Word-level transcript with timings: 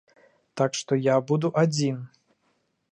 Так 0.61 0.71
што 0.79 0.97
я 1.13 1.19
буду 1.31 1.53
адзін. 1.65 2.03